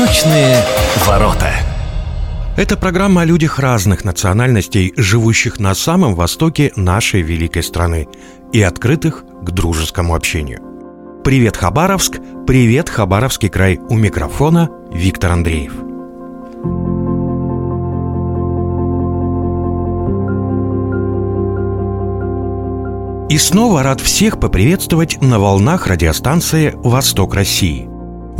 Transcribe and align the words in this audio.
Восточные 0.00 0.64
ворота. 1.06 1.52
Это 2.56 2.78
программа 2.78 3.20
о 3.20 3.24
людях 3.26 3.58
разных 3.58 4.02
национальностей, 4.02 4.94
живущих 4.96 5.60
на 5.60 5.74
самом 5.74 6.14
востоке 6.14 6.72
нашей 6.74 7.20
великой 7.20 7.62
страны 7.62 8.08
и 8.50 8.62
открытых 8.62 9.24
к 9.42 9.50
дружескому 9.50 10.14
общению. 10.14 10.62
Привет, 11.22 11.58
Хабаровск! 11.58 12.18
Привет, 12.46 12.88
Хабаровский 12.88 13.50
край! 13.50 13.78
У 13.90 13.94
микрофона 13.94 14.70
Виктор 14.90 15.32
Андреев. 15.32 15.74
И 23.28 23.36
снова 23.36 23.82
рад 23.82 24.00
всех 24.00 24.40
поприветствовать 24.40 25.20
на 25.20 25.38
волнах 25.38 25.88
радиостанции 25.88 26.72
«Восток 26.76 27.34
России». 27.34 27.89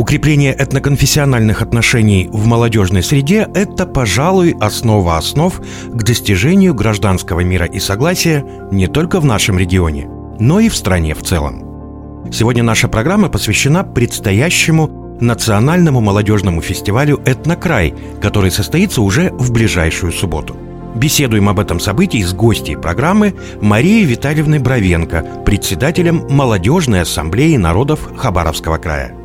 Укрепление 0.01 0.55
этноконфессиональных 0.55 1.61
отношений 1.61 2.31
в 2.33 2.47
молодежной 2.47 3.03
среде– 3.03 3.47
это, 3.55 3.85
пожалуй, 3.85 4.57
основа 4.59 5.19
основ 5.19 5.61
к 5.61 6.03
достижению 6.03 6.73
гражданского 6.73 7.41
мира 7.41 7.67
и 7.67 7.79
согласия 7.81 8.43
не 8.71 8.87
только 8.87 9.21
в 9.21 9.27
нашем 9.27 9.59
регионе, 9.59 10.09
но 10.39 10.59
и 10.59 10.71
в 10.71 10.75
стране 10.75 11.15
в 11.15 11.23
целом. 11.23 12.25
Сегодня 12.33 12.63
наша 12.63 12.89
программа 12.89 13.29
посвящена 13.29 13.85
предстоящему 13.85 15.19
национальному 15.21 16.01
молодежному 16.01 16.63
фестивалю 16.63 17.21
«Этнокрай», 17.27 17.95
который 18.23 18.51
состоится 18.51 19.03
уже 19.03 19.29
в 19.33 19.53
ближайшую 19.53 20.13
субботу. 20.13 20.57
Беседуем 20.95 21.47
об 21.51 21.61
этом 21.61 21.79
событии 21.79 22.23
с 22.23 22.33
гостьей 22.33 22.79
программы 22.79 23.35
Марией 23.61 24.07
Витальевной 24.07 24.61
Бровенко, 24.61 25.43
председателем 25.45 26.27
Молодежной 26.31 27.03
ассамблеи 27.03 27.57
народов 27.57 28.09
Хабаровского 28.17 28.79
края. 28.79 29.20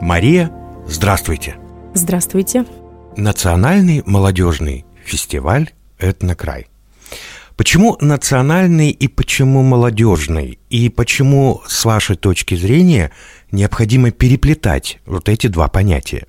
Мария, 0.00 0.50
здравствуйте. 0.86 1.56
Здравствуйте. 1.92 2.64
Национальный 3.16 4.02
молодежный 4.06 4.86
фестиваль 5.04 5.70
«Этнокрай». 5.98 6.68
Почему 7.56 7.98
национальный 8.00 8.90
и 8.90 9.08
почему 9.08 9.62
молодежный? 9.62 10.58
И 10.70 10.88
почему, 10.88 11.60
с 11.66 11.84
вашей 11.84 12.16
точки 12.16 12.54
зрения, 12.54 13.10
необходимо 13.52 14.10
переплетать 14.10 15.00
вот 15.04 15.28
эти 15.28 15.48
два 15.48 15.68
понятия? 15.68 16.26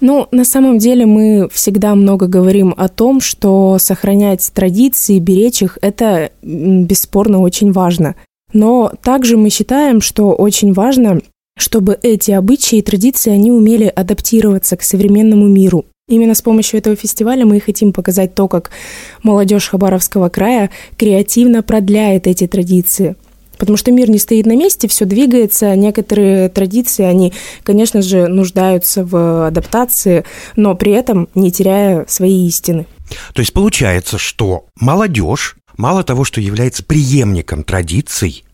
Ну, 0.00 0.28
на 0.30 0.44
самом 0.44 0.78
деле 0.78 1.04
мы 1.04 1.48
всегда 1.52 1.96
много 1.96 2.28
говорим 2.28 2.72
о 2.76 2.86
том, 2.86 3.20
что 3.20 3.78
сохранять 3.80 4.48
традиции, 4.54 5.18
беречь 5.18 5.62
их– 5.62 5.76
это 5.82 6.30
бесспорно 6.40 7.40
очень 7.40 7.72
важно. 7.72 8.14
Но 8.52 8.92
также 9.02 9.36
мы 9.36 9.50
считаем, 9.50 10.00
что 10.00 10.32
очень 10.32 10.72
важно 10.72 11.20
чтобы 11.60 11.98
эти 12.02 12.30
обычаи 12.30 12.78
и 12.78 12.82
традиции, 12.82 13.30
они 13.30 13.50
умели 13.50 13.84
адаптироваться 13.84 14.76
к 14.76 14.82
современному 14.82 15.46
миру. 15.46 15.86
Именно 16.08 16.34
с 16.34 16.42
помощью 16.42 16.78
этого 16.78 16.96
фестиваля 16.96 17.44
мы 17.44 17.58
и 17.58 17.60
хотим 17.60 17.92
показать 17.92 18.34
то, 18.34 18.48
как 18.48 18.70
молодежь 19.22 19.68
Хабаровского 19.68 20.30
края 20.30 20.70
креативно 20.96 21.62
продляет 21.62 22.26
эти 22.26 22.46
традиции. 22.46 23.16
Потому 23.58 23.76
что 23.76 23.90
мир 23.90 24.08
не 24.08 24.18
стоит 24.18 24.46
на 24.46 24.56
месте, 24.56 24.88
все 24.88 25.04
двигается. 25.04 25.74
Некоторые 25.74 26.48
традиции, 26.48 27.04
они, 27.04 27.34
конечно 27.64 28.00
же, 28.02 28.28
нуждаются 28.28 29.04
в 29.04 29.48
адаптации, 29.48 30.24
но 30.56 30.74
при 30.76 30.92
этом 30.92 31.28
не 31.34 31.50
теряя 31.50 32.06
свои 32.08 32.46
истины. 32.46 32.86
То 33.34 33.40
есть 33.40 33.52
получается, 33.52 34.16
что 34.16 34.66
молодежь 34.80 35.56
мало 35.76 36.04
того, 36.04 36.24
что 36.24 36.40
является 36.40 36.84
преемником 36.84 37.64
традиций, 37.64 38.44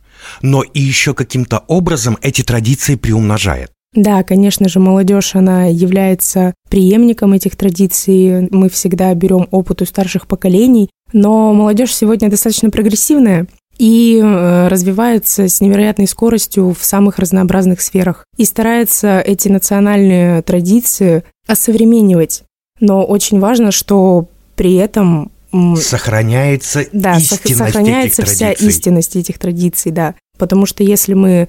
но 0.42 0.62
и 0.62 0.80
еще 0.80 1.14
каким-то 1.14 1.64
образом 1.68 2.18
эти 2.22 2.42
традиции 2.42 2.96
приумножает. 2.96 3.70
Да, 3.94 4.24
конечно 4.24 4.68
же, 4.68 4.80
молодежь, 4.80 5.36
она 5.36 5.66
является 5.66 6.52
преемником 6.68 7.32
этих 7.32 7.54
традиций. 7.54 8.48
Мы 8.50 8.68
всегда 8.68 9.14
берем 9.14 9.46
опыт 9.52 9.82
у 9.82 9.86
старших 9.86 10.26
поколений, 10.26 10.90
но 11.12 11.54
молодежь 11.54 11.94
сегодня 11.94 12.28
достаточно 12.28 12.70
прогрессивная 12.70 13.46
и 13.78 14.20
э, 14.22 14.68
развивается 14.68 15.48
с 15.48 15.60
невероятной 15.60 16.06
скоростью 16.06 16.74
в 16.78 16.84
самых 16.84 17.18
разнообразных 17.18 17.80
сферах 17.80 18.24
и 18.36 18.44
старается 18.44 19.20
эти 19.20 19.48
национальные 19.48 20.42
традиции 20.42 21.24
осовременивать. 21.46 22.42
Но 22.80 23.04
очень 23.04 23.40
важно, 23.40 23.72
что 23.72 24.28
при 24.56 24.74
этом 24.74 25.30
сохраняется 25.76 26.84
да, 26.92 27.16
истинность 27.16 27.56
сохраняется 27.56 28.22
этих 28.22 28.32
вся 28.32 28.46
традиций. 28.46 28.68
истинность 28.68 29.16
этих 29.16 29.38
традиций, 29.38 29.92
да. 29.92 30.14
Потому 30.38 30.66
что 30.66 30.82
если 30.82 31.14
мы 31.14 31.48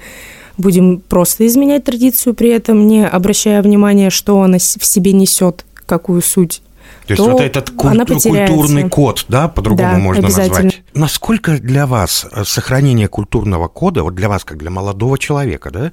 будем 0.58 1.00
просто 1.00 1.46
изменять 1.48 1.84
традицию, 1.84 2.34
при 2.34 2.50
этом 2.50 2.88
не 2.88 3.06
обращая 3.06 3.62
внимания, 3.62 4.10
что 4.10 4.42
она 4.42 4.58
в 4.58 4.86
себе 4.86 5.12
несет, 5.12 5.66
какую 5.86 6.22
суть, 6.22 6.62
то 7.08 7.14
есть 7.14 7.22
вот 7.24 7.42
этот 7.42 7.70
культу- 7.70 8.20
культурный 8.20 8.90
код, 8.90 9.26
да, 9.28 9.48
по-другому 9.48 9.94
да, 9.94 9.98
можно 10.00 10.24
назвать. 10.24 10.82
Насколько 10.94 11.60
для 11.60 11.86
вас 11.86 12.26
э, 12.32 12.44
сохранение 12.46 13.08
культурного 13.08 13.68
кода, 13.68 14.02
вот 14.04 14.16
для 14.16 14.28
вас 14.28 14.44
как 14.44 14.58
для 14.58 14.72
молодого 14.72 15.20
человека, 15.20 15.70
да, 15.70 15.92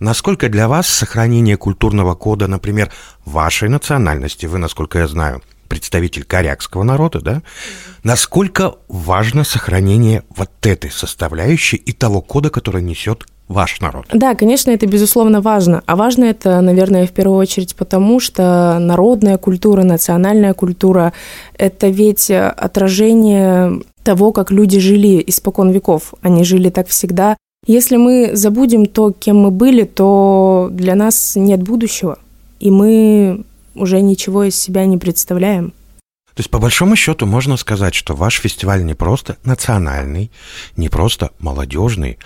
насколько 0.00 0.48
для 0.48 0.66
вас 0.66 0.88
сохранение 0.88 1.56
культурного 1.56 2.16
кода, 2.16 2.48
например, 2.48 2.90
вашей 3.24 3.68
национальности, 3.68 4.46
вы, 4.46 4.58
насколько 4.58 4.98
я 4.98 5.06
знаю, 5.06 5.42
представитель 5.68 6.24
корякского 6.24 6.82
народа, 6.82 7.20
да, 7.20 7.42
насколько 8.02 8.74
важно 8.88 9.44
сохранение 9.44 10.22
вот 10.34 10.50
этой 10.62 10.90
составляющей 10.90 11.76
и 11.76 11.92
того 11.92 12.20
кода, 12.20 12.50
который 12.50 12.82
несет 12.82 13.26
ваш 13.48 13.80
народ. 13.80 14.06
Да, 14.12 14.34
конечно, 14.34 14.70
это 14.70 14.86
безусловно 14.86 15.40
важно. 15.40 15.82
А 15.86 15.96
важно 15.96 16.24
это, 16.24 16.60
наверное, 16.60 17.06
в 17.06 17.12
первую 17.12 17.38
очередь 17.38 17.74
потому, 17.76 18.20
что 18.20 18.78
народная 18.78 19.38
культура, 19.38 19.84
национальная 19.84 20.54
культура– 20.54 21.12
это 21.58 21.88
ведь 21.88 22.30
отражение 22.30 23.80
того, 24.02 24.32
как 24.32 24.50
люди 24.50 24.78
жили 24.78 25.22
испокон 25.26 25.70
веков. 25.70 26.14
Они 26.22 26.44
жили 26.44 26.70
так 26.70 26.88
всегда. 26.88 27.36
Если 27.66 27.96
мы 27.96 28.30
забудем 28.34 28.86
то, 28.86 29.12
кем 29.12 29.38
мы 29.38 29.50
были, 29.50 29.84
то 29.84 30.68
для 30.70 30.94
нас 30.94 31.34
нет 31.34 31.62
будущего. 31.62 32.18
И 32.60 32.70
мы 32.70 33.44
уже 33.78 34.00
ничего 34.00 34.44
из 34.44 34.56
себя 34.58 34.86
не 34.86 34.98
представляем. 34.98 35.72
То 36.38 36.40
есть, 36.40 36.50
по 36.50 36.60
большому 36.60 36.94
счету, 36.94 37.26
можно 37.26 37.56
сказать, 37.56 37.96
что 37.96 38.14
ваш 38.14 38.38
фестиваль 38.38 38.84
не 38.84 38.94
просто 38.94 39.38
национальный, 39.42 40.30
не 40.76 40.88
просто 40.88 41.32
молодежный, 41.40 42.18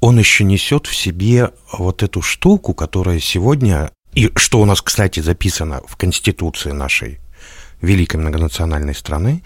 он 0.00 0.18
еще 0.18 0.42
несет 0.42 0.88
в 0.88 0.96
себе 0.96 1.52
вот 1.72 2.02
эту 2.02 2.20
штуку, 2.20 2.74
которая 2.74 3.20
сегодня, 3.20 3.92
и 4.12 4.28
что 4.34 4.60
у 4.60 4.64
нас, 4.64 4.82
кстати, 4.82 5.20
записано 5.20 5.82
в 5.86 5.96
Конституции 5.96 6.72
нашей 6.72 7.20
великой 7.80 8.16
многонациональной 8.16 8.94
страны, 8.94 9.44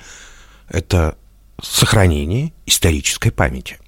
это 0.70 1.18
сохранение 1.62 2.54
исторической 2.64 3.30
памяти. 3.30 3.78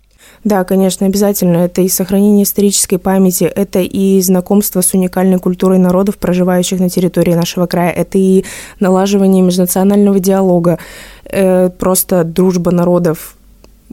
Да, 0.47 0.63
конечно, 0.63 1.07
обязательно. 1.07 1.57
Это 1.65 1.83
и 1.83 1.89
сохранение 1.89 2.45
исторической 2.45 2.99
памяти, 2.99 3.43
это 3.43 3.81
и 3.81 4.21
знакомство 4.21 4.81
с 4.81 4.95
уникальной 4.95 5.41
культурой 5.41 5.79
народов, 5.79 6.19
проживающих 6.19 6.79
на 6.79 6.89
территории 6.89 7.35
нашего 7.35 7.67
края, 7.67 7.91
это 7.91 8.17
и 8.17 8.45
налаживание 8.79 9.43
межнационального 9.43 10.21
диалога, 10.21 10.79
э, 11.25 11.69
просто 11.71 12.23
дружба 12.23 12.71
народов, 12.71 13.36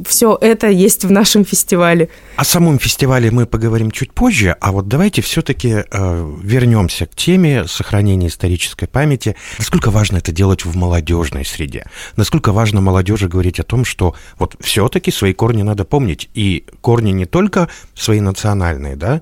все 0.06 0.38
это 0.42 0.68
есть 0.70 1.06
в 1.06 1.12
нашем 1.12 1.46
фестивале. 1.46 2.10
О 2.36 2.44
самом 2.44 2.80
фестивале 2.80 3.30
мы 3.30 3.46
поговорим 3.46 3.92
чуть 3.92 4.12
позже, 4.12 4.56
а 4.60 4.72
вот 4.72 4.88
давайте 4.88 5.22
все-таки 5.22 5.84
э, 5.90 6.32
вернемся 6.44 7.06
к 7.06 7.16
теме 7.16 7.66
сохранения 7.68 8.28
исторической 8.28 8.88
памяти. 8.88 9.36
Насколько 9.60 9.92
важно 9.92 10.18
это 10.18 10.32
делать 10.32 10.66
в 10.66 10.76
молодежной 10.76 11.46
среде? 11.46 11.86
Насколько 12.16 12.52
важно 12.52 12.82
молодежи 12.82 13.28
говорить 13.28 13.60
о 13.60 13.64
том, 13.64 13.86
что 13.86 14.16
вот 14.40 14.56
все-таки 14.60 15.12
свои 15.12 15.34
корни 15.34 15.62
надо 15.62 15.86
помнить. 15.86 16.30
И 16.34 16.66
корни 16.82 17.12
не 17.12 17.26
только 17.26 17.70
свои 17.94 18.20
национальные, 18.20 18.96
да, 18.96 19.22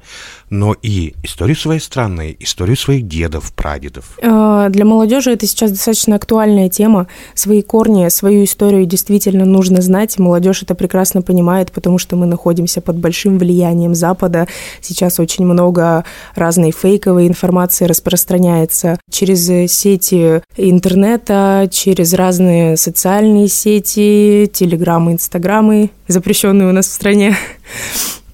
но 0.50 0.74
и 0.81 1.15
историю 1.24 1.57
своей 1.57 1.81
страны, 1.81 2.35
историю 2.39 2.77
своих 2.77 3.07
дедов, 3.07 3.53
прадедов. 3.53 4.17
Э, 4.21 4.67
для 4.69 4.85
молодежи 4.85 5.31
это 5.31 5.45
сейчас 5.47 5.71
достаточно 5.71 6.15
актуальная 6.15 6.69
тема. 6.69 7.07
Свои 7.33 7.62
корни, 7.62 8.07
свою 8.07 8.45
историю 8.45 8.85
действительно 8.85 9.44
нужно 9.44 9.81
знать. 9.81 10.17
Молодежь 10.17 10.60
это 10.63 10.75
прекрасно 10.75 11.21
понимает, 11.21 11.71
потому 11.71 11.97
что 11.97 12.15
мы 12.15 12.25
находимся 12.25 12.81
под 12.81 12.97
большим 12.97 13.37
влиянием 13.37 13.95
Запада. 13.95 14.47
Сейчас 14.81 15.19
очень 15.19 15.45
много 15.45 16.05
разной 16.35 16.71
фейковой 16.71 17.27
информации 17.27 17.85
распространяется 17.85 18.99
через 19.09 19.45
сети 19.71 20.41
интернета, 20.57 21.67
через 21.71 22.13
разные 22.13 22.77
социальные 22.77 23.47
сети, 23.47 24.49
телеграммы, 24.51 25.13
инстаграмы, 25.13 25.91
запрещенные 26.07 26.69
у 26.69 26.71
нас 26.71 26.87
в 26.87 26.91
стране. 26.91 27.35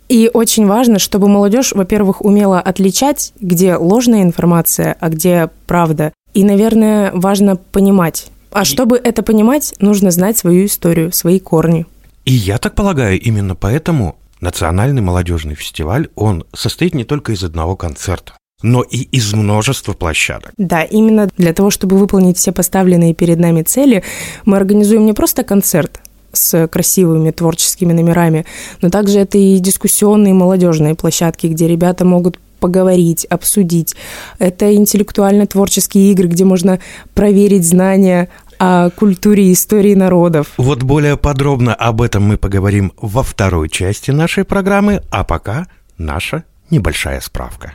И 0.09 0.29
очень 0.33 0.67
важно, 0.67 0.99
чтобы 0.99 1.27
молодежь, 1.27 1.73
во-первых, 1.73 2.23
умела 2.23 2.59
отличать, 2.61 3.33
где 3.41 3.75
ложная 3.75 4.23
информация, 4.23 4.95
а 4.99 5.09
где 5.09 5.49
правда. 5.65 6.13
И, 6.33 6.43
наверное, 6.43 7.11
важно 7.13 7.57
понимать. 7.57 8.27
А 8.51 8.63
чтобы 8.63 8.97
это 8.97 9.21
понимать, 9.21 9.73
нужно 9.79 10.11
знать 10.11 10.37
свою 10.37 10.65
историю, 10.65 11.11
свои 11.11 11.39
корни. 11.39 11.85
И 12.27 12.33
я 12.33 12.57
так 12.57 12.75
полагаю, 12.75 13.17
именно 13.21 13.55
поэтому 13.55 14.17
Национальный 14.41 15.01
молодежный 15.01 15.55
фестиваль, 15.55 16.09
он 16.15 16.43
состоит 16.53 16.93
не 16.93 17.05
только 17.05 17.31
из 17.31 17.43
одного 17.43 17.77
концерта. 17.77 18.33
но 18.61 18.81
и 18.81 18.97
из 18.97 19.33
множества 19.33 19.93
площадок. 19.93 20.51
Да, 20.57 20.83
именно 20.83 21.29
для 21.37 21.53
того, 21.53 21.69
чтобы 21.69 21.95
выполнить 21.95 22.37
все 22.37 22.51
поставленные 22.51 23.13
перед 23.13 23.39
нами 23.39 23.61
цели, 23.61 24.03
мы 24.45 24.57
организуем 24.57 25.05
не 25.05 25.13
просто 25.13 25.43
концерт, 25.43 26.01
с 26.33 26.67
красивыми 26.67 27.31
творческими 27.31 27.93
номерами, 27.93 28.45
но 28.81 28.89
также 28.89 29.19
это 29.19 29.37
и 29.37 29.59
дискуссионные 29.59 30.33
молодежные 30.33 30.95
площадки, 30.95 31.47
где 31.47 31.67
ребята 31.67 32.03
могут 32.03 32.39
поговорить, 32.59 33.25
обсудить. 33.25 33.95
Это 34.39 34.73
интеллектуально-творческие 34.75 36.11
игры, 36.11 36.27
где 36.27 36.43
можно 36.43 36.79
проверить 37.13 37.65
знания 37.65 38.29
о 38.59 38.89
культуре 38.89 39.49
и 39.49 39.53
истории 39.53 39.93
народов. 39.93 40.47
Вот 40.57 40.83
более 40.83 41.17
подробно 41.17 41.73
об 41.73 42.01
этом 42.01 42.23
мы 42.23 42.37
поговорим 42.37 42.93
во 42.97 43.23
второй 43.23 43.69
части 43.69 44.11
нашей 44.11 44.43
программы, 44.43 45.01
а 45.11 45.23
пока 45.23 45.67
наша 45.97 46.43
небольшая 46.69 47.21
справка. 47.21 47.73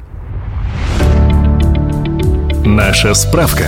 Наша 2.64 3.14
справка. 3.14 3.64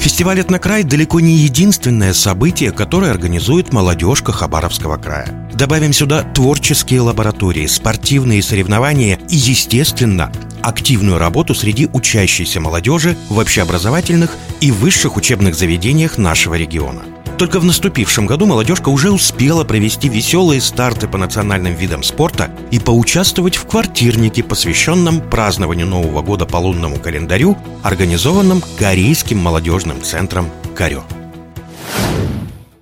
Фестиваль 0.00 0.40
«Этнокрай» 0.40 0.82
далеко 0.82 1.20
не 1.20 1.34
единственное 1.36 2.14
событие, 2.14 2.72
которое 2.72 3.10
организует 3.10 3.72
молодежка 3.72 4.32
Хабаровского 4.32 4.96
края. 4.96 5.48
Добавим 5.52 5.92
сюда 5.92 6.22
творческие 6.22 7.02
лаборатории, 7.02 7.66
спортивные 7.66 8.42
соревнования 8.42 9.18
и, 9.28 9.36
естественно, 9.36 10.32
активную 10.62 11.18
работу 11.18 11.54
среди 11.54 11.86
учащейся 11.86 12.60
молодежи 12.60 13.16
в 13.28 13.38
общеобразовательных 13.38 14.36
и 14.60 14.70
высших 14.70 15.16
учебных 15.16 15.54
заведениях 15.54 16.18
нашего 16.18 16.54
региона– 16.54 17.02
только 17.40 17.58
в 17.58 17.64
наступившем 17.64 18.26
году 18.26 18.44
молодежка 18.44 18.90
уже 18.90 19.10
успела 19.10 19.64
провести 19.64 20.10
веселые 20.10 20.60
старты 20.60 21.08
по 21.08 21.16
национальным 21.16 21.72
видам 21.74 22.02
спорта 22.02 22.50
и 22.70 22.78
поучаствовать 22.78 23.56
в 23.56 23.66
квартирнике, 23.66 24.42
посвященном 24.42 25.22
празднованию 25.22 25.86
Нового 25.86 26.20
года 26.20 26.44
по 26.44 26.58
лунному 26.58 26.98
календарю, 26.98 27.56
организованном 27.82 28.62
Корейским 28.78 29.38
молодежным 29.38 30.02
центром 30.02 30.50
«Карё». 30.76 31.02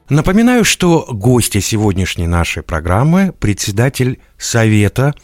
Напоминаю, 0.09 0.65
что 0.65 1.07
гостья 1.09 1.61
сегодняшней 1.61 2.27
нашей 2.27 2.65
программы– 2.65 3.33
председатель 3.39 4.19
Совета 4.39 5.15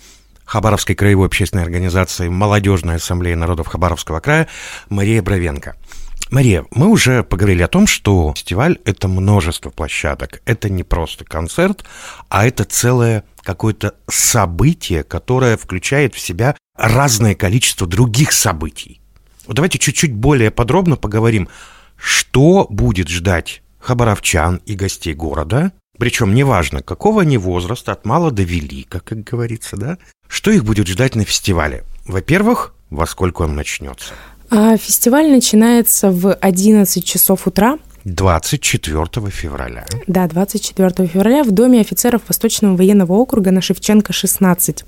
Хабаровской 0.45 0.95
краевой 0.95 1.27
общественной 1.27 1.65
организации 1.65 2.29
«Молодежная 2.29 2.97
ассамблея 2.97 3.37
народов 3.37 3.69
Хабаровского 3.69 4.21
края» 4.21 4.49
Мария 4.89 5.23
Бровенко– 5.23 5.77
Мария, 6.31 6.65
мы 6.71 6.89
уже 6.89 7.23
поговорили 7.23 7.63
о 7.63 7.69
том, 7.69 7.87
что 7.87 8.33
фестиваль— 8.35 8.79
это 8.85 9.09
множество 9.09 9.71
площадок. 9.71 10.43
Это 10.47 10.69
не 10.69 10.83
просто 10.83 11.25
концерт, 11.25 11.85
а 12.29 12.47
это 12.47 12.65
целое 12.65 13.25
какое-то 13.43 13.95
событие, 14.09 15.05
которое 15.05 15.57
включает 15.57 16.15
в 16.15 16.21
себя 16.21 16.57
разное 16.77 17.35
количество 17.35 17.87
других 17.87 18.33
событий. 18.33 19.01
Вот 19.47 19.57
давайте 19.57 19.79
чуть-чуть 19.79 20.15
более 20.15 20.51
подробно 20.51 20.97
поговорим, 20.97 21.49
что 21.97 22.67
будет 22.71 23.09
ждать 23.09 23.63
хабаровчан 23.79 24.63
и 24.65 24.75
гостей 24.75 25.15
города, 25.15 25.73
причем 25.99 26.35
неважно, 26.35 26.83
какого 26.83 27.23
они 27.23 27.39
возраста, 27.39 27.93
от 27.93 28.05
мала 28.05 28.31
до 28.31 28.43
велика, 28.43 29.01
как 29.01 29.23
говорится, 29.23 29.77
да? 29.77 29.99
Что 30.29 30.51
их 30.51 30.65
будет 30.65 30.89
ждать 30.89 31.15
на 31.15 31.25
фестивале? 31.25 31.85
Во-первых, 32.07 32.75
во 32.91 33.07
сколько 33.07 33.43
он 33.43 33.55
начнется? 33.55 34.15
А 34.51 34.77
фестиваль 34.77 35.31
начинается 35.31 36.11
в 36.11 36.35
11 36.35 37.05
часов 37.05 37.47
утра. 37.47 37.79
24 38.05 39.31
февраля. 39.31 39.87
Да, 40.07 40.29
24 40.29 41.09
февраля 41.09 41.43
в 41.43 41.51
Доме 41.51 41.81
офицеров 41.81 42.23
Восточного 42.29 42.77
военного 42.77 43.13
округа 43.15 43.51
на 43.51 43.63
Шевченко, 43.63 44.13
16. 44.13 44.85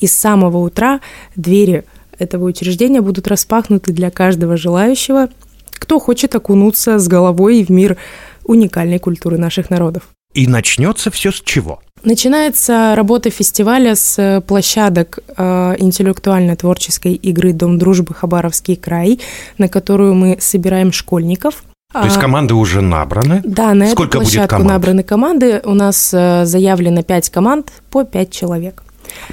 И 0.00 0.06
с 0.06 0.12
самого 0.12 0.58
утра 0.58 1.00
двери 1.36 1.84
этого 2.18 2.44
учреждения 2.44 3.00
будут 3.00 3.28
распахнуты 3.28 3.92
для 3.92 4.10
каждого 4.10 4.56
желающего, 4.58 5.30
кто 5.72 5.98
хочет 5.98 6.34
окунуться 6.34 6.98
с 6.98 7.08
головой 7.08 7.64
в 7.64 7.70
мир 7.70 7.96
уникальной 8.44 8.98
культуры 8.98 9.38
наших 9.38 9.70
народов. 9.70 10.08
И 10.34 10.46
начнется 10.46 11.10
все 11.10 11.32
с 11.32 11.40
чего? 11.40 11.80
Начинается 12.02 12.94
работа 12.96 13.30
фестиваля 13.30 13.94
с 13.94 14.42
площадок 14.46 15.18
э, 15.36 15.74
интеллектуально-творческой 15.78 17.14
игры 17.14 17.52
«Дом 17.52 17.78
дружбы. 17.78 18.14
Хабаровский 18.14 18.76
край», 18.76 19.20
на 19.58 19.68
которую 19.68 20.14
мы 20.14 20.38
собираем 20.40 20.92
школьников. 20.92 21.62
То 21.92 22.04
есть 22.04 22.16
а, 22.16 22.20
команды 22.20 22.54
уже 22.54 22.80
набраны? 22.80 23.42
Да, 23.44 23.74
на 23.74 23.90
Сколько 23.90 24.18
эту 24.18 24.20
площадку 24.20 24.56
будет 24.56 24.68
набраны 24.68 25.02
команды. 25.02 25.60
У 25.64 25.74
нас 25.74 26.14
э, 26.14 26.46
заявлено 26.46 27.02
5 27.02 27.30
команд 27.30 27.72
по 27.90 28.04
5 28.04 28.30
человек. 28.30 28.82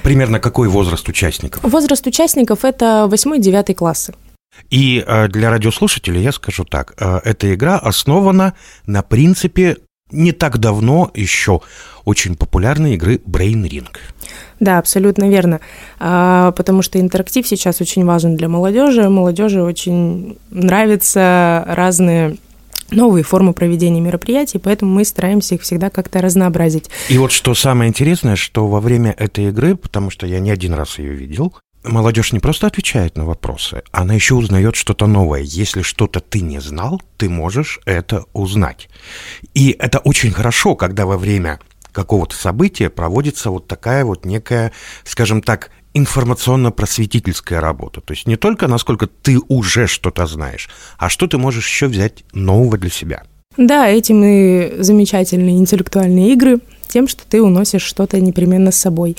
Примерно 0.02 0.40
какой 0.40 0.68
возраст 0.68 1.08
участников? 1.08 1.64
Возраст 1.64 2.06
участников– 2.08 2.60
это 2.66 3.08
8-9 3.10 3.76
классы. 3.76 4.14
И 4.72 5.04
э, 5.06 5.28
для 5.28 5.52
радиослушателей 5.52 6.22
я 6.22 6.32
скажу 6.32 6.66
так. 6.66 6.96
Э, 7.00 7.20
эта 7.24 7.54
игра 7.54 7.78
основана 7.78 8.56
на 8.86 9.04
принципе 9.04 9.78
не 10.12 10.32
так 10.32 10.58
давно 10.58 11.12
еще 11.14 11.62
очень 12.06 12.36
популярной 12.36 12.94
игры 12.96 13.18
Brain 13.26 13.64
Ring. 13.64 13.88
Да, 14.60 14.80
абсолютно 14.80 15.30
верно. 15.30 15.60
А, 16.00 16.52
потому 16.54 16.82
что 16.82 17.00
интерактив 17.00 17.46
сейчас 17.46 17.82
очень 17.82 18.06
важен 18.06 18.36
для 18.38 18.48
молодежи. 18.48 19.10
Молодежи 19.10 19.62
очень 19.62 20.38
нравятся 20.50 21.66
разные 21.68 22.38
новые 22.92 23.24
формы 23.24 23.54
проведения 23.54 24.00
мероприятий, 24.00 24.60
поэтому 24.60 24.94
мы 24.94 25.04
стараемся 25.04 25.56
их 25.56 25.62
всегда 25.62 25.90
как-то 25.90 26.22
разнообразить. 26.22 26.90
И 27.10 27.18
вот 27.18 27.32
что 27.32 27.54
самое 27.54 27.90
интересное, 27.90 28.36
что 28.36 28.68
во 28.68 28.80
время 28.80 29.12
этой 29.12 29.50
игры, 29.50 29.76
потому 29.76 30.10
что 30.10 30.26
я 30.26 30.40
не 30.40 30.52
один 30.52 30.74
раз 30.74 31.00
ее 31.00 31.14
видел, 31.14 31.54
молодежь 31.84 32.34
не 32.34 32.40
просто 32.40 32.68
отвечает 32.68 33.18
на 33.18 33.26
вопросы, 33.26 33.84
она 33.92 34.14
еще 34.14 34.36
узнает 34.36 34.76
что-то 34.76 35.08
новое. 35.08 35.42
Если 35.42 35.82
что-то 35.82 36.20
ты 36.20 36.42
не 36.42 36.60
знал, 36.60 37.02
ты 37.18 37.30
можешь 37.30 37.80
это 37.86 38.26
узнать. 38.34 38.90
И 39.54 39.76
это 39.78 40.00
очень 40.00 40.32
хорошо, 40.32 40.76
когда 40.76 41.06
во 41.06 41.18
время 41.18 41.60
какого-то 41.92 42.36
события 42.36 42.90
проводится 42.90 43.50
вот 43.50 43.68
такая 43.68 44.06
вот 44.06 44.26
некая, 44.26 44.72
скажем 45.04 45.42
так, 45.42 45.72
информационно-просветительская 45.94 47.60
работа. 47.60 48.02
То 48.02 48.14
есть 48.14 48.28
не 48.28 48.36
только 48.36 48.68
насколько 48.68 49.08
ты 49.08 49.40
уже 49.48 49.88
что-то 49.88 50.28
знаешь, 50.28 50.70
а 50.98 51.10
что 51.10 51.28
ты 51.28 51.38
можешь 51.38 51.68
еще 51.68 51.88
взять 51.88 52.24
нового 52.34 52.78
для 52.78 52.92
себя. 52.92 53.24
Да, 53.58 53.88
этим 53.88 54.24
и 54.24 54.84
замечательные 54.84 55.58
интеллектуальные 55.58 56.34
игры, 56.34 56.60
тем, 56.88 57.08
что 57.08 57.24
ты 57.28 57.42
уносишь 57.42 57.82
что-то 57.82 58.20
непременно 58.20 58.72
с 58.72 58.76
собой. 58.76 59.18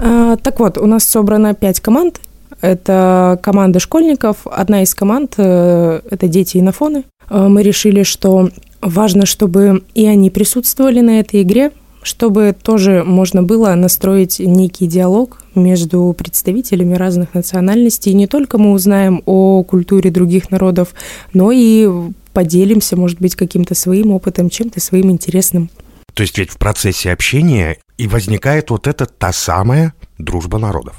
А, 0.00 0.36
так 0.36 0.60
вот, 0.60 0.78
у 0.78 0.86
нас 0.86 1.04
собрано 1.04 1.54
пять 1.54 1.80
команд. 1.80 2.20
Это 2.60 3.38
команда 3.42 3.78
школьников. 3.78 4.38
Одна 4.46 4.82
из 4.82 4.94
команд 4.94 5.34
э,– 5.36 6.00
это 6.10 6.28
дети 6.28 6.58
инофоны. 6.58 7.04
А, 7.28 7.48
мы 7.48 7.62
решили, 7.62 8.02
что 8.02 8.50
важно, 8.80 9.26
чтобы 9.26 9.82
и 9.94 10.06
они 10.06 10.30
присутствовали 10.30 11.00
на 11.00 11.20
этой 11.20 11.42
игре, 11.42 11.72
чтобы 12.02 12.54
тоже 12.60 13.02
можно 13.04 13.42
было 13.42 13.74
настроить 13.74 14.38
некий 14.38 14.86
диалог 14.86 15.42
между 15.54 16.14
представителями 16.16 16.94
разных 16.94 17.34
национальностей. 17.34 18.12
И 18.12 18.16
не 18.16 18.26
только 18.26 18.58
мы 18.58 18.72
узнаем 18.72 19.22
о 19.26 19.62
культуре 19.64 20.10
других 20.10 20.50
народов, 20.50 20.94
но 21.32 21.50
и 21.52 21.88
поделимся, 22.32 22.96
может 22.96 23.20
быть, 23.20 23.34
каким-то 23.34 23.74
своим 23.74 24.12
опытом, 24.12 24.48
чем-то 24.48 24.80
своим 24.80 25.10
интересным. 25.10 25.70
То 26.14 26.22
есть 26.22 26.38
ведь 26.38 26.50
в 26.50 26.58
процессе 26.58 27.12
общения 27.12 27.78
и 27.96 28.06
возникает 28.06 28.70
вот 28.70 28.86
эта 28.86 29.06
та 29.06 29.32
самая 29.32 29.94
дружба 30.18 30.58
народов. 30.58 30.96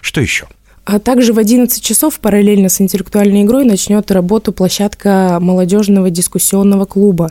Что 0.00 0.20
еще? 0.20 0.46
А 0.84 0.98
также 0.98 1.32
в 1.32 1.38
11 1.38 1.82
часов 1.82 2.18
параллельно 2.18 2.68
с 2.68 2.80
интеллектуальной 2.80 3.42
игрой 3.42 3.64
начнет 3.64 4.10
работу 4.10 4.52
площадка 4.52 5.38
молодежного 5.40 6.10
дискуссионного 6.10 6.84
клуба, 6.84 7.30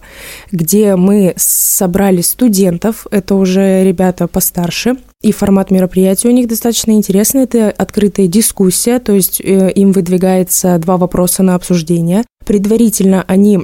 где 0.52 0.96
мы 0.96 1.34
собрали 1.36 2.22
студентов, 2.22 3.06
это 3.12 3.36
уже 3.36 3.84
ребята 3.84 4.28
постарше, 4.28 4.96
и 5.22 5.34
формат 5.34 5.72
мероприятия 5.72 6.30
у 6.30 6.32
них 6.32 6.48
достаточно 6.48 6.92
интересный. 6.92 7.44
Это 7.44 7.70
открытая 7.72 8.28
дискуссия, 8.28 9.00
то 9.00 9.12
есть 9.12 9.42
э, 9.42 9.72
им 9.72 9.92
выдвигается 9.92 10.78
два 10.78 10.96
вопроса 10.96 11.44
на 11.44 11.56
обсуждение. 11.56 12.24
Предварительно 12.46 13.26
они 13.28 13.60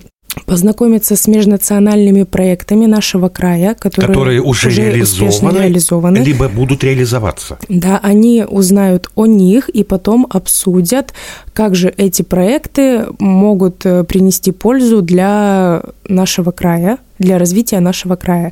познакомиться 0.46 1.15
с 1.15 1.27
межнациональными 1.27 2.24
проектами 2.24 2.86
нашего 2.86 3.30
края, 3.30 3.75
которые, 3.75 4.08
которые 4.08 4.42
уже, 4.42 4.68
уже 4.70 4.92
реализованы, 4.92 5.58
реализованы, 5.58 6.18
либо 6.18 6.50
будут 6.50 6.84
реализоваться. 6.84 7.58
Да, 7.70 8.00
они 8.04 8.46
узнают 8.48 9.10
о 9.15 9.25
них 9.25 9.70
и 9.70 9.84
потом 9.84 10.27
обсудят, 10.30 11.13
как 11.54 11.75
же 11.75 11.94
эти 11.96 12.22
проекты 12.22 13.06
могут 13.20 13.86
э, 13.86 14.04
принести 14.04 14.51
пользу 14.51 15.01
для 15.01 15.84
нашего 16.08 16.51
края, 16.51 16.98
для 17.20 17.38
развития 17.38 17.80
нашего 17.80 18.15
края. 18.15 18.51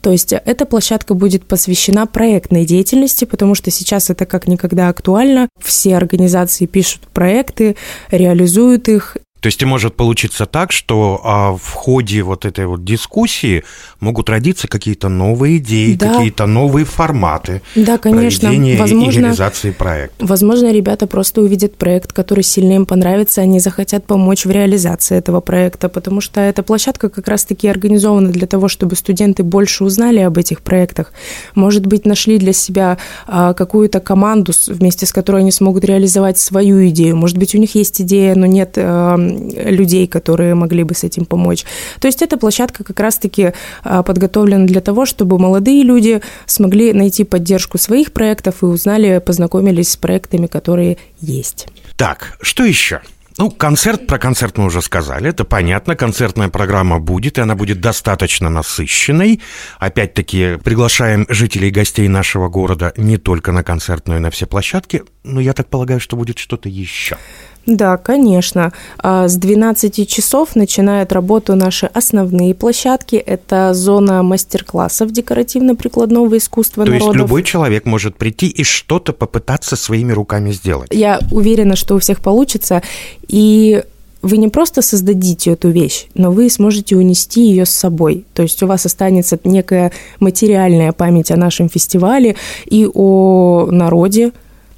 То 0.00 0.12
есть 0.12 0.32
эта 0.32 0.66
площадка 0.66 1.14
будет 1.14 1.44
посвящена 1.44 2.06
проектной 2.06 2.64
деятельности, 2.64 3.24
потому 3.24 3.54
что 3.54 3.70
сейчас 3.70 4.10
это 4.10 4.26
как 4.26 4.46
никогда 4.46 4.88
актуально. 4.88 5.48
Все 5.60 5.96
организации 5.96 6.66
пишут 6.66 7.02
проекты, 7.12 7.76
реализуют 8.10 8.88
их, 8.88 9.16
То 9.44 9.48
есть 9.48 9.60
и 9.60 9.66
может 9.66 9.94
получиться 9.94 10.46
так, 10.46 10.72
что 10.72 11.20
а, 11.22 11.52
в 11.52 11.72
ходе 11.72 12.22
вот 12.22 12.46
этой 12.46 12.64
вот 12.64 12.82
дискуссии 12.82 13.62
могут 14.00 14.30
родиться 14.30 14.68
какие-то 14.68 15.10
новые 15.10 15.58
идеи, 15.58 15.96
да. 15.96 16.14
какие-то 16.14 16.46
новые 16.46 16.86
форматы 16.86 17.60
да, 17.74 17.98
конечно. 17.98 18.48
возможно, 18.78 19.18
и 19.18 19.22
реализации 19.22 19.70
проекта. 19.70 20.24
Возможно, 20.24 20.72
ребята 20.72 21.06
просто 21.06 21.42
увидят 21.42 21.76
проект, 21.76 22.14
который 22.14 22.42
сильно 22.42 22.72
им 22.72 22.86
понравится, 22.86 23.42
они 23.42 23.60
захотят 23.60 24.06
помочь 24.06 24.46
в 24.46 24.50
реализации 24.50 25.18
этого 25.18 25.42
проекта, 25.42 25.90
потому 25.90 26.22
что 26.22 26.40
эта 26.40 26.62
площадка 26.62 27.10
как 27.10 27.28
раз-таки 27.28 27.68
организована 27.68 28.30
для 28.30 28.46
того, 28.46 28.68
чтобы 28.68 28.96
студенты 28.96 29.42
больше 29.42 29.84
узнали 29.84 30.20
об 30.20 30.38
этих 30.38 30.62
проектах, 30.62 31.12
может 31.54 31.84
быть, 31.84 32.06
нашли 32.06 32.38
для 32.38 32.54
себя 32.54 32.96
а, 33.26 33.52
какую-то 33.52 34.00
команду, 34.00 34.52
вместе 34.68 35.04
с 35.04 35.12
которой 35.12 35.42
они 35.42 35.50
смогут 35.50 35.84
реализовать 35.84 36.38
свою 36.38 36.88
идею. 36.88 37.18
Может 37.18 37.36
быть, 37.36 37.54
у 37.54 37.58
них 37.58 37.74
есть 37.74 38.00
идея, 38.00 38.34
но 38.36 38.46
нет 38.46 38.78
а, 38.78 39.33
людей, 39.34 40.06
которые 40.06 40.54
могли 40.54 40.84
бы 40.84 40.94
с 40.94 41.04
этим 41.04 41.24
помочь. 41.24 41.64
То 42.00 42.08
есть 42.08 42.22
эта 42.22 42.36
площадка 42.36 42.84
как 42.84 42.98
раз-таки 43.00 43.52
а, 43.82 44.02
подготовлена 44.02 44.66
для 44.66 44.80
того, 44.80 45.06
чтобы 45.06 45.38
молодые 45.38 45.82
люди 45.82 46.20
смогли 46.46 46.92
найти 46.92 47.24
поддержку 47.24 47.78
своих 47.78 48.12
проектов 48.12 48.62
и 48.62 48.66
узнали, 48.66 49.18
познакомились 49.24 49.90
с 49.92 49.96
проектами, 49.96 50.46
которые 50.46 50.98
есть. 51.20 51.66
Так, 51.96 52.36
что 52.40 52.64
еще? 52.64 53.00
Ну, 53.36 53.50
концерт, 53.50 54.06
про 54.06 54.18
концерт 54.18 54.58
мы 54.58 54.66
уже 54.66 54.80
сказали, 54.80 55.30
это 55.30 55.44
понятно, 55.44 55.96
концертная 55.96 56.48
программа 56.50 57.00
будет, 57.00 57.38
и 57.38 57.40
она 57.40 57.56
будет 57.56 57.80
достаточно 57.80 58.48
насыщенной. 58.48 59.40
Опять-таки, 59.80 60.56
приглашаем 60.62 61.26
жителей 61.28 61.68
и 61.68 61.72
гостей 61.72 62.06
нашего 62.06 62.48
города 62.48 62.92
не 62.96 63.18
только 63.18 63.50
на 63.50 63.64
концерт, 63.64 64.06
но 64.06 64.16
и 64.16 64.20
на 64.20 64.30
все 64.30 64.46
площадки, 64.46 65.02
но 65.24 65.40
я 65.40 65.52
так 65.52 65.68
полагаю, 65.68 65.98
что 65.98 66.16
будет 66.16 66.38
что-то 66.38 66.68
еще. 66.68 67.16
Да, 67.66 67.96
конечно. 67.96 68.72
А, 68.98 69.28
с 69.28 69.36
12 69.36 70.06
часов 70.08 70.54
начинают 70.54 71.12
работу 71.12 71.54
наши 71.54 71.86
основные 71.86 72.54
площадки. 72.54 73.16
Это 73.16 73.72
зона 73.74 74.22
мастер-классов 74.22 75.10
декоративно-прикладного 75.10 76.36
искусства 76.36 76.84
То 76.84 76.92
народов. 76.92 77.14
есть 77.14 77.18
любой 77.18 77.42
человек 77.42 77.86
может 77.86 78.16
прийти 78.16 78.48
и 78.48 78.64
что-то 78.64 79.12
попытаться 79.12 79.76
своими 79.76 80.12
руками 80.12 80.52
сделать? 80.52 80.90
Я 80.92 81.20
уверена, 81.30 81.76
что 81.76 81.94
у 81.94 81.98
всех 81.98 82.20
получится. 82.20 82.82
И 83.28 83.82
вы 84.24 84.38
не 84.38 84.48
просто 84.48 84.80
создадите 84.80 85.50
эту 85.50 85.68
вещь, 85.68 86.06
но 86.14 86.30
вы 86.30 86.48
сможете 86.48 86.96
унести 86.96 87.42
ее 87.42 87.66
с 87.66 87.70
собой. 87.70 88.24
То 88.32 88.42
есть 88.42 88.62
у 88.62 88.66
вас 88.66 88.86
останется 88.86 89.38
некая 89.44 89.92
материальная 90.18 90.92
память 90.92 91.30
о 91.30 91.36
нашем 91.36 91.68
фестивале 91.68 92.36
и 92.64 92.88
о 92.92 93.68
народе, 93.70 94.32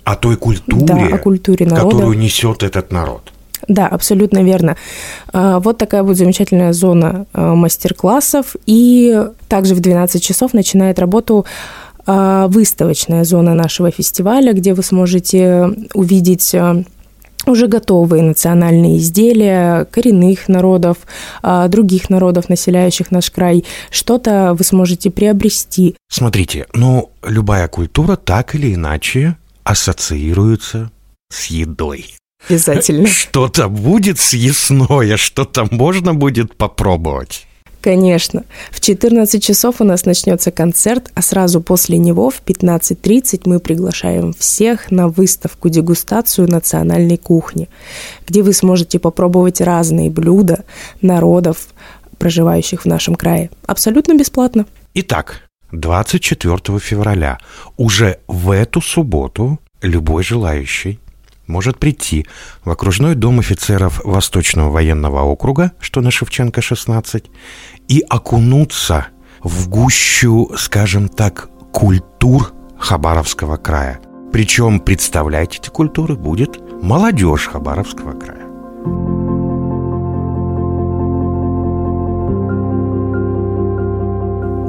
о 0.07 0.15
той 0.15 0.37
культуре, 0.37 0.87
да, 0.87 1.17
о 1.17 1.19
культуре 1.19 1.67
народа. 1.67 1.91
которую 1.91 2.17
несет 2.17 2.63
этот 2.63 2.93
народ. 2.93 3.33
Да, 3.67 3.89
абсолютно 3.89 4.45
верно. 4.45 4.77
А, 5.33 5.59
вот 5.59 5.79
такая 5.79 6.05
будет 6.05 6.19
замечательная 6.19 6.73
зона 6.73 7.27
а, 7.33 7.57
мастер-классов. 7.57 8.55
И 8.67 9.27
также 9.49 9.75
в 9.75 9.81
12 9.81 10.23
часов 10.23 10.55
начинает 10.55 11.01
работу 11.01 11.45
а, 12.07 12.47
выставочная 12.47 13.25
зона 13.25 13.55
нашего 13.55 13.91
фестиваля, 13.91 14.53
где 14.53 14.75
вы 14.75 14.85
сможете 14.85 15.71
увидеть 15.93 16.55
уже 17.47 17.67
готовые 17.67 18.23
национальные 18.23 18.99
изделия 18.99 19.87
коренных 19.87 20.49
народов, 20.49 20.99
других 21.69 22.11
народов, 22.11 22.49
населяющих 22.49 23.13
наш 23.13 23.31
край. 23.31 23.65
Что-то 23.91 24.55
вы 24.59 24.65
сможете 24.65 25.11
приобрести. 25.11 25.97
Смотрите, 26.09 26.67
ну, 26.75 27.11
любая 27.25 27.69
культура 27.69 28.17
так 28.17 28.57
или 28.57 28.75
иначе 28.75 29.37
ассоциируются 29.67 30.91
с 31.29 31.47
едой. 31.47 32.15
Обязательно. 32.49 33.09
Что-то 33.09 33.69
будет 33.69 34.21
съестное, 34.21 35.17
что-то 35.17 35.67
можно 35.71 36.15
будет 36.15 36.57
попробовать. 36.57 37.47
Конечно. 37.81 38.45
В 38.71 38.81
14 38.81 39.43
часов 39.43 39.81
у 39.81 39.85
нас 39.85 40.05
начнется 40.05 40.51
концерт, 40.51 41.11
а 41.15 41.23
сразу 41.23 41.61
после 41.61 41.99
него 41.99 42.31
в 42.31 42.43
15.30 42.45 43.43
мы 43.45 43.61
приглашаем 43.61 44.33
всех 44.33 44.91
на 44.91 45.09
выставку-дегустацию 45.09 46.51
национальной 46.51 47.17
кухни, 47.17 47.69
где 48.27 48.43
вы 48.43 48.53
сможете 48.53 48.99
попробовать 48.99 49.61
разные 49.61 50.11
блюда 50.11 50.65
народов, 51.01 51.69
проживающих 52.19 52.83
в 52.83 52.87
нашем 52.87 53.15
крае. 53.15 53.51
Абсолютно 53.67 54.15
бесплатно. 54.15 54.67
Итак, 54.95 55.46
24 55.73 56.79
февраля. 56.79 57.39
Уже 57.77 58.21
в 58.27 58.51
эту 58.51 58.81
субботу 58.81 59.59
любой 59.83 60.23
желающий 60.23 61.01
может 61.47 61.79
прийти 61.79 62.27
в 62.65 62.71
окружной 62.71 63.15
дом 63.15 63.39
офицеров 63.39 64.01
Восточного 64.05 64.71
военного 64.71 65.23
округа, 65.23 65.73
что 65.81 66.01
на 66.01 66.11
Шевченко 66.11 66.61
16, 66.61 67.31
и 67.89 68.05
окунуться 68.09 69.07
в 69.43 69.69
гущу, 69.69 70.51
скажем 70.57 71.09
так, 71.09 71.49
культур 71.73 72.53
Хабаровского 72.79 73.57
края. 73.57 74.01
Причем 74.33 74.81
представлять 74.81 75.59
эти 75.59 75.69
культуры 75.71 76.17
будет 76.17 76.61
молодежь 76.83 77.47
Хабаровского 77.47 78.13
края. 78.19 79.16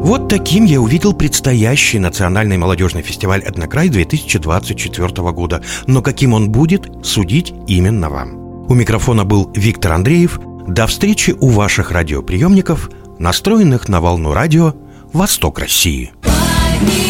Вот 0.03 0.29
таким 0.29 0.65
я 0.65 0.79
увидел 0.79 1.13
предстоящий 1.13 1.99
национальный 1.99 2.57
молодежный 2.57 3.01
фестиваль 3.01 3.41
«Этнокрай» 3.41 3.89
2024 3.89 5.31
года. 5.31 5.61
Но 5.85 6.01
каким 6.01 6.33
он 6.33 6.49
будет, 6.49 6.89
судить 7.03 7.53
именно 7.67 8.09
вам. 8.09 8.67
У 8.69 8.73
микрофона 8.73 9.25
был 9.25 9.51
Виктор 9.53 9.93
Андреев. 9.93 10.39
До 10.67 10.87
встречи 10.87 11.35
у 11.39 11.49
ваших 11.49 11.91
радиоприемников, 11.91 12.89
настроенных 13.19 13.89
на 13.89 13.99
волну 13.99 14.33
радио 14.33 14.75
«Восток 15.13 15.59
России». 15.59 16.11
Поднимай 16.21 17.06